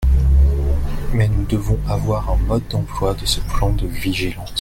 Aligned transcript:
Mais 1.13 1.27
nous 1.27 1.45
devons 1.45 1.77
avoir 1.87 2.31
un 2.31 2.35
mode 2.35 2.67
d’emploi 2.69 3.13
de 3.13 3.27
ce 3.27 3.39
plan 3.39 3.69
de 3.71 3.85
vigilance. 3.85 4.49